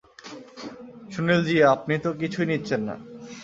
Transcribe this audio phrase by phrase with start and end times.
[1.11, 2.95] সুনিলজি, আপনি তো কিছুই নিচ্ছেন না?